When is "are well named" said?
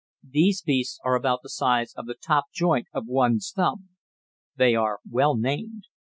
4.73-5.83